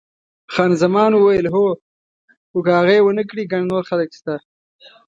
[0.53, 1.65] خان زمان وویل، هو،
[2.49, 4.35] خو که هغه یې ونه کړي ګڼ نور خلک شته.